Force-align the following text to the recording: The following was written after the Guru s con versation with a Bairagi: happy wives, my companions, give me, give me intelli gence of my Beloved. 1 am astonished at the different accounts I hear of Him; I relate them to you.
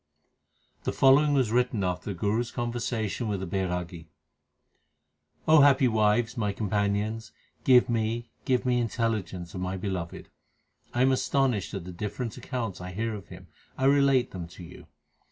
The 0.83 0.91
following 0.93 1.33
was 1.35 1.51
written 1.51 1.83
after 1.83 2.05
the 2.09 2.17
Guru 2.19 2.39
s 2.39 2.49
con 2.49 2.73
versation 2.73 3.27
with 3.29 3.43
a 3.43 3.45
Bairagi: 3.45 4.07
happy 5.47 5.87
wives, 5.87 6.35
my 6.35 6.51
companions, 6.51 7.31
give 7.63 7.87
me, 7.87 8.31
give 8.43 8.65
me 8.65 8.81
intelli 8.81 9.21
gence 9.23 9.53
of 9.53 9.61
my 9.61 9.77
Beloved. 9.77 10.29
1 10.93 11.03
am 11.03 11.11
astonished 11.11 11.75
at 11.75 11.85
the 11.85 11.91
different 11.91 12.35
accounts 12.35 12.81
I 12.81 12.93
hear 12.93 13.13
of 13.13 13.27
Him; 13.27 13.45
I 13.77 13.85
relate 13.85 14.31
them 14.31 14.47
to 14.47 14.63
you. 14.63 14.87